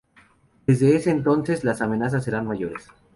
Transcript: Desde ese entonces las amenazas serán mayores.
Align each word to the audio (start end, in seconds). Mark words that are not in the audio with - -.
Desde 0.65 0.95
ese 0.95 1.11
entonces 1.11 1.63
las 1.63 1.79
amenazas 1.79 2.23
serán 2.23 2.47
mayores. 2.47 2.87